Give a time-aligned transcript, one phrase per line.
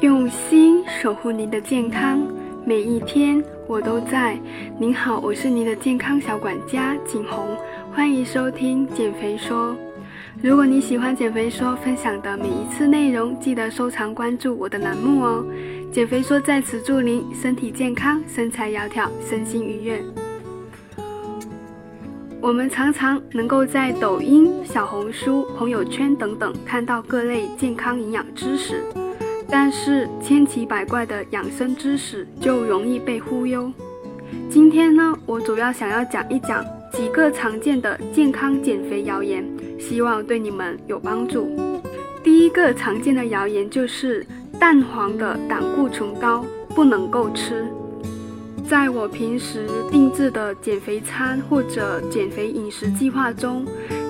[0.00, 2.20] 用心守护您的健康，
[2.66, 4.38] 每一天我都在。
[4.78, 7.56] 您好，我是您的健康小管家景红，
[7.94, 9.74] 欢迎收听减肥说。
[10.42, 15.42] 如果你喜欢减肥说分享的每一次内容，记得收藏关注我的栏目哦。
[15.90, 20.04] 减肥说在此祝您身体健康，身材窈窕，身心愉悦。
[22.42, 28.84] 我们常常能够在抖音、小红书、朋友圈等等看到各类健康营养知识。
[29.48, 33.72] 但是千奇百怪的养生知识就容易被忽悠。
[34.50, 39.44] 今天呢，我主要想要讲一讲几个常见的健康减肥谣言，
[39.78, 41.56] 希望对你们有帮助。
[42.24, 44.26] 第一个常见的谣言就是
[44.58, 46.44] 蛋黄的胆固醇高，
[46.74, 47.64] 不能够吃。
[48.68, 53.64] 在我平时定制的减肥餐或者减肥饮食计划中，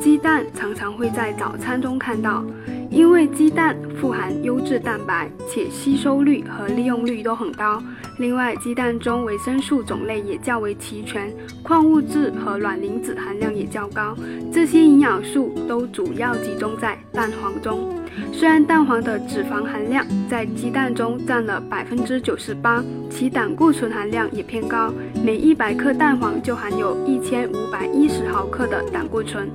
[0.00, 2.44] 鸡蛋常常会在早餐中看到。
[2.90, 7.80] 因为鸡蛋富含优质蛋白，且吸收率和利用率都很高。
[8.18, 14.16] 另外，鸡蛋中维生素种类也较为齐全，矿物质和卵磷脂含量也较高。
[14.52, 17.99] 这些营养素都主要集中在蛋黄中。
[18.32, 24.92] 虽然蛋黄的脂肪含量在鸡蛋中占了百分之九十八，其胆固醇含量也偏高，
[25.24, 29.48] 每一百克蛋黄就含有一千五百一十毫克的胆固醇。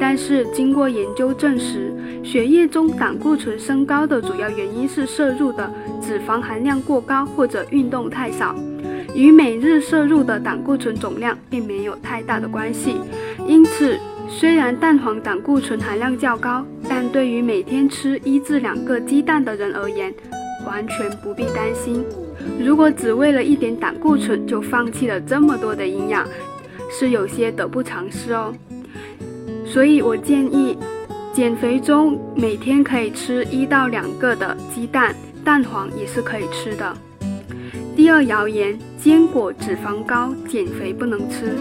[0.00, 1.92] 但是经过研究证实，
[2.22, 8.54] 血液中胆固醇升高的主要原因是摄入的脂肪含量过高或者运动太少，
[9.14, 12.96] 与每日摄入的胆固醇总量并没有太大的关系。
[13.46, 16.64] 因此，虽然蛋黄胆固醇含量较高，
[17.00, 20.12] 但对于每天吃一至两个鸡蛋的人而言，
[20.66, 22.04] 完全不必担心。
[22.58, 26.26] 如果只为了一点胆固醇就放弃了这么多的营养，
[26.90, 28.52] 是有些得不偿失哦。
[29.64, 30.76] 所以我建议，
[31.32, 36.96] 减肥中每天可以吃一到两个的鸡蛋，蛋黄也是可以吃的。
[37.94, 41.54] 第二谣言，坚果脂肪高，减肥不能吃。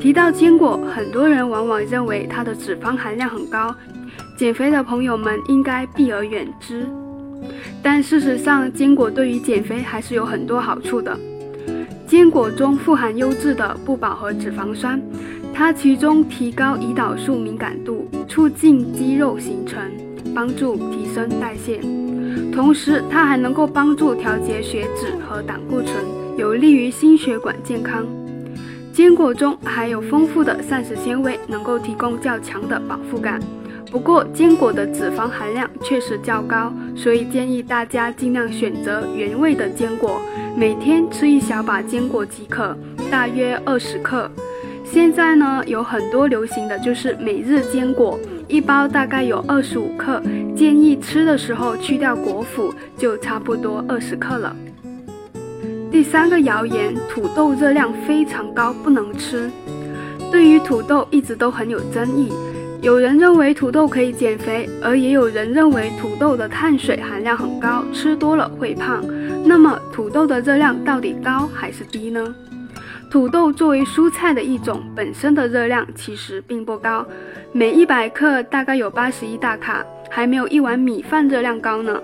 [0.00, 3.72] 提到坚果，很多人往往认为它的脂肪含量很高，
[4.38, 6.86] 减肥的朋友们应该避而远之。
[7.82, 11.18] 但事实上，坚果对于减肥还是有很多好处的。
[12.06, 15.02] 坚果中富含优质的不饱和脂肪酸，
[15.52, 19.80] 它其中提高胰岛素敏感度，促进肌肉形成，
[20.32, 21.80] 帮助提升代谢。
[22.52, 25.96] 同时，它还能够帮助调节血脂和胆固醇，
[26.36, 28.06] 有利于心血管健康。
[28.92, 33.40] 坚果中含有丰富的膳食纤维，能够提供较强的饱腹感。
[33.90, 40.20] 不过，坚果的脂肪含量确实较高，所以建议大家尽量选择原味的坚果，
[40.56, 42.76] 每天吃一小把坚果即可，
[43.10, 44.30] 大约二十克。
[44.84, 50.22] 现在呢，有很多流行的就是每日坚果，一包大概有二十五克，
[50.54, 54.54] 建议吃的时候去掉果脯，就差不多二十克了。
[55.90, 59.50] 第三个谣言，土豆热量非常高，不能吃。
[60.30, 62.30] 对于土豆一直都很有争议，
[62.80, 69.04] 有人认为土豆可以减肥，而也有人认为土豆的碳水含量很高，吃多了会胖。
[69.44, 72.34] 那么土豆的热量到底高还是低呢？
[73.10, 77.04] 土豆作为蔬菜的一种，本身的热量其实并不高，
[77.52, 82.00] 每一百克大概有八十一大卡，还没有一碗米饭热量高呢。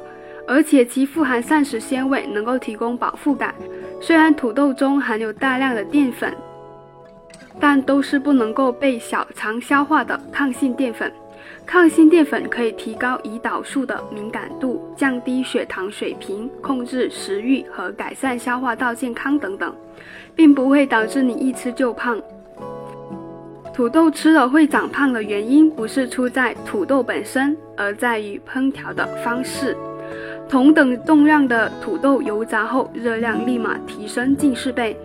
[0.47, 3.55] 而且其富含膳食纤维，能够提供饱腹感。
[4.01, 6.35] 虽然土豆中含有大量的淀粉，
[7.61, 11.13] 但都是不能够被小肠消化的抗性淀粉。
[11.67, 19.75] 抗性淀粉可以提高胰岛素的敏感度，降低血糖水平，控制食欲和改善消化道健康等等，
[20.35, 22.21] 并不会导致你一吃就胖。
[23.73, 29.77] 土豆吃了会长胖的原因，不是出在土豆本身，而在于烹调的方式。
[30.49, 34.97] 同等重量的土豆油炸后，热量立马提升近四倍。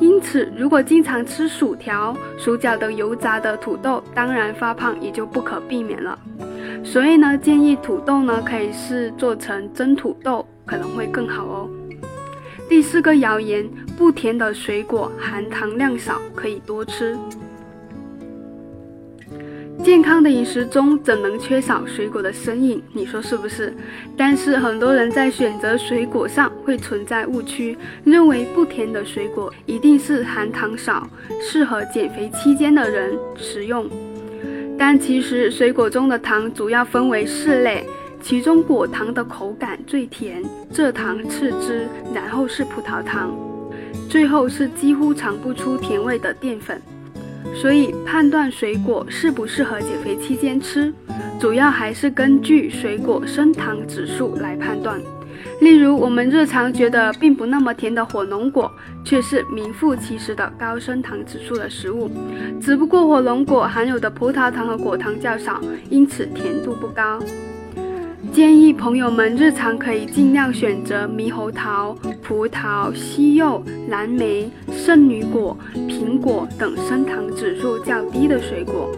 [0.00, 6.18] 因此，如果经常吃薯条、薯角等油炸的土豆，当然发胖也就不可避免了。
[6.84, 11.68] 所以呢，建议土豆呢可以是做成蒸土豆，可能会更好哦。
[12.68, 17.16] 第四个谣言：不甜的水果含糖量少，可以多吃。
[19.86, 22.82] 健康的饮食中怎能缺少水果的身影？
[22.92, 23.72] 你说是不是？
[24.16, 31.08] 但是很多人在选择水果上会存在误区，认为不甜的水果一定是含糖少，
[31.40, 33.88] 适合减肥期间的人食用。
[34.76, 37.86] 但其实水果中的糖主要分为四类，
[38.20, 40.42] 其中果糖的口感最甜，
[40.74, 43.32] 蔗糖次之，然后是葡萄糖，
[44.10, 46.82] 最后是几乎尝不出甜味的淀粉。
[47.54, 50.92] 所以判断水果适不适合减肥期间吃，
[51.40, 55.00] 主要还是根据水果升糖指数来判断。
[55.60, 58.70] 例如，我们日常觉得并不那么甜的火龙果，
[59.04, 62.10] 却是名副其实的高升糖指数的食物。
[62.60, 67.18] 只不过火龙果含有的葡萄糖和果糖较少，因此甜度不高。
[68.36, 78.94] 建议朋友们日常可以尽量选择猕猴桃、葡萄、西柚、蓝莓、圣女果、苹果等升糖指数较低的水果，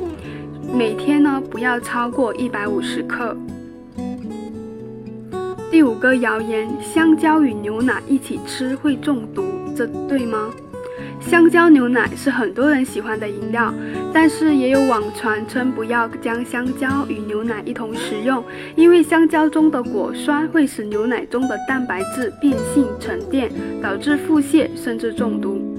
[0.77, 3.37] 每天呢不要超过一百五十克。
[5.71, 9.45] 第五个谣言：香蕉与牛奶一起吃会中毒，
[9.77, 10.51] 这对吗？
[11.21, 13.73] 香蕉牛奶是很多人喜欢的饮料，
[14.13, 18.43] 但是也有网传称不要将香蕉与牛奶一同食用，
[18.77, 23.51] 因为香蕉中的果酸会使牛奶中的蛋白质变性沉淀，
[23.83, 25.78] 导致腹泻甚至中毒。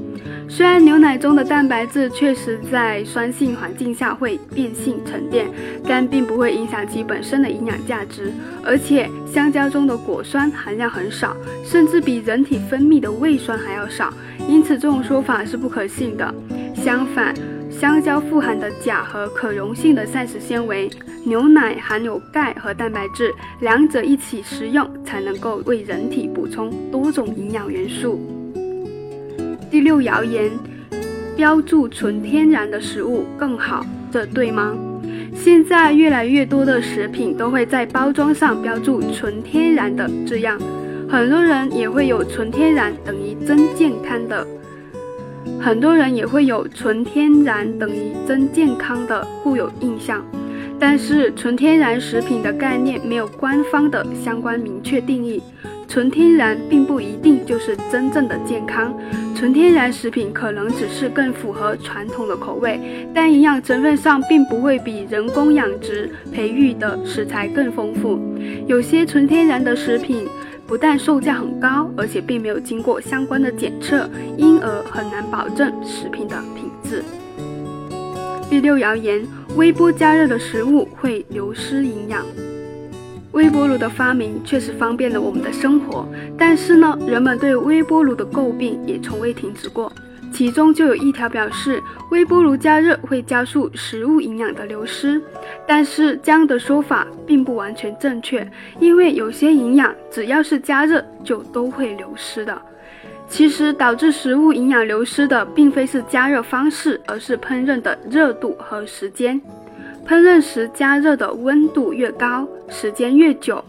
[0.52, 5.48] 虽然牛奶中的蛋白质确实在酸性环境下会变性沉淀，
[5.88, 8.34] 但并不会影响其本身的营养价值。
[8.66, 14.12] 而且香蕉中的果酸含量很少，甚至比人体分泌的胃酸还要少，
[14.48, 16.34] 因此这种说法是不可信的。
[16.74, 17.34] 相反，
[17.70, 20.90] 香蕉富含的钾和可溶性的膳食纤维，
[21.24, 23.32] 牛奶含有钙和蛋白质，
[23.62, 28.39] 两者一起食用才能够为人体补充多种营养元素。
[29.70, 30.50] 第六谣言，
[31.36, 34.76] 标注纯天然的食物更好，这对吗？
[35.36, 40.60] 现在越来越多的食品都会在包装上标注纯天然的字样，
[41.08, 44.46] 很多人也会有纯天然等于真健康的，
[45.60, 50.26] 很多人也会有纯天然等于真健康的固有印象。
[50.80, 55.44] 但是纯天然食品的概念没有官方的相关明确定义。
[55.90, 58.94] 纯天然并不一定就是真正的健康，
[59.40, 68.20] 纯天然食品可能只是更符合传统的口味，但营养成分上并不会比人工养殖培育的食材更丰富。
[68.68, 70.28] 有些纯天然的食品
[70.68, 77.02] 不但售价很高，而且并没有经过相关的检测，因而很难保证食品的品质。
[78.50, 79.26] 第六谣言：
[79.56, 82.26] 微波加热的食物会流失营养。
[83.40, 86.06] 微波炉的发明确实方便了我们的生活，
[86.38, 89.90] 但是呢，人们对微波炉的诟病也从未停止过。
[90.34, 91.82] 其中就有一条表示，
[92.12, 95.22] 微波炉加热会加速食物营养的流失。
[95.66, 98.46] 但是这样的说法并不完全正确，
[98.78, 102.62] 因为有些营养只要是加热就都会流失的。
[103.30, 109.42] 其实导致食物营养流失的，并非是加热方式，而是烹饪的热度和时间。
[110.10, 113.64] 烹饪时加热的温度越高，时间越久，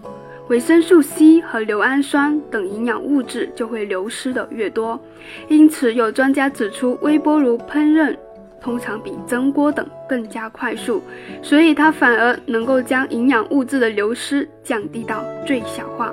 [0.49, 4.99] 维生素 C 和硫氨酸等营养物质就会流失的越多。
[5.49, 8.17] 因此，有专家指出，微波炉烹饪
[8.59, 11.03] 通常比蒸锅等更加快速，
[11.43, 16.11] 所以它反而能够将营养物质的流失降低到最小化。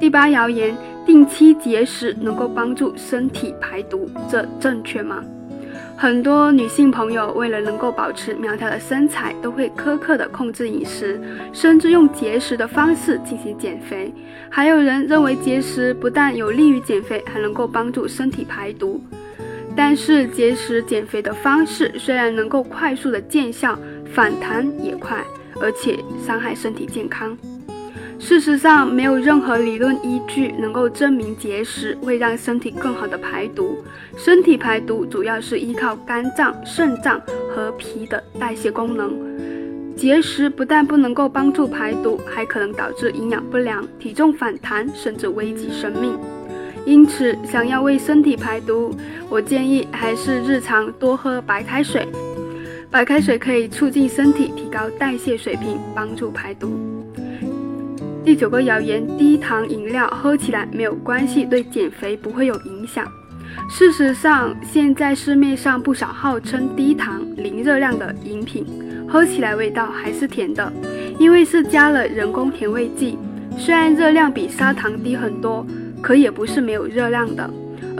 [0.00, 5.24] 第八谣言：定期节食能够帮助身体排毒，这正确吗？
[6.00, 11.20] 很多女性朋友为了能够保持苗条的身材，都会苛刻的控制饮食，
[11.52, 14.10] 甚至用节食的方式进行减肥。
[14.48, 18.98] 还有人认为节食不但有利于减肥，还能够帮助身体排毒。
[19.76, 23.78] 但是节食减肥的方式虽然能够快速的见效，
[24.10, 25.22] 反弹也快，
[25.60, 27.36] 而且伤害身体健康。
[28.20, 33.78] 事实上，没有任何理论依据能够证明节食会让身体更好的排毒。
[34.16, 39.10] 身体排毒主要是依靠肝脏、肾脏和脾的代谢功能。
[39.96, 46.16] 节食不但不能够帮助排毒，还可能导致营养不良、体重反弹，甚至危及生命。
[46.84, 48.94] 因此，想要为身体排毒，
[49.28, 52.06] 我建议还是日常多喝白开水。
[52.90, 56.89] 白开水可以促进身体提高代谢水平，帮助排毒。
[58.30, 63.04] 第九个谣言：低糖饮料喝起来没有关系，对减肥不会有影响。
[63.68, 68.64] 事实上，现在市面上不少号称低糖、零热量的饮品，
[69.08, 70.72] 喝起来味道还是甜的，
[71.18, 73.18] 因为是加了人工甜味剂。
[73.58, 75.66] 虽然热量比砂糖低很多，
[76.00, 77.50] 可也不是没有热量的。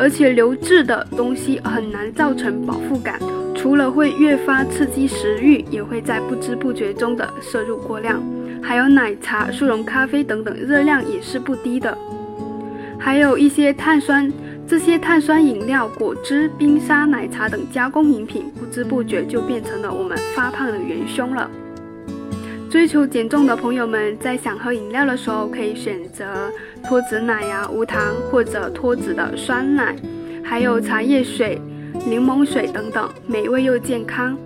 [0.00, 3.21] 而且流质的东西很难造成饱腹感，
[3.54, 8.19] 除了会越发刺激食欲，也会在不知不觉中的摄入过量。
[8.62, 11.97] 还有奶茶、速溶咖啡等等，热量也是不低的。
[12.99, 14.33] 还有一些碳酸，
[14.66, 21.50] 这些碳酸饮料、果汁、冰沙、奶茶等加工饮品，不知不觉就变成了我们发胖的元凶了。
[22.70, 26.24] 追求减重的朋友们，在想喝饮料的时候，可以选择
[26.86, 29.96] 脱脂奶呀、无糖或者脱脂的酸奶，
[30.44, 31.60] 还有茶叶水、
[32.06, 34.38] 柠檬水等等，美味又健康。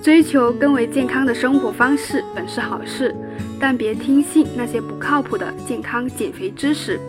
[0.00, 3.12] 追求更为健康的生活方式本是好事，
[3.58, 7.00] 但别听信那些不靠谱的健康减肥知识。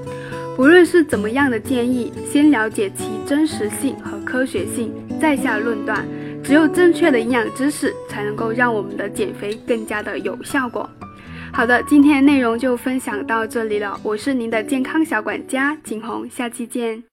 [0.57, 6.03] 不论是怎么样的建议，先了解其真实性和科学性，再下论断。
[6.43, 10.89] 只有正确的营养知识，才能够让我们的减肥更加的有效果。
[11.51, 13.99] 好的，今天的内容就分享到这里了。
[14.03, 17.08] 我是您的健康小管家景红，下期见。